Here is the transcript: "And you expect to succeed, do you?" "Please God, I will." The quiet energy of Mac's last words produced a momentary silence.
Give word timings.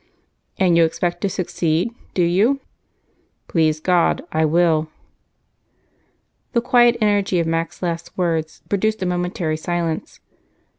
"And 0.57 0.75
you 0.75 0.83
expect 0.83 1.21
to 1.21 1.29
succeed, 1.29 1.93
do 2.15 2.23
you?" 2.23 2.59
"Please 3.47 3.79
God, 3.79 4.23
I 4.31 4.45
will." 4.45 4.89
The 6.53 6.61
quiet 6.61 6.97
energy 6.99 7.39
of 7.39 7.45
Mac's 7.45 7.83
last 7.83 8.17
words 8.17 8.63
produced 8.67 9.03
a 9.03 9.05
momentary 9.05 9.57
silence. 9.57 10.19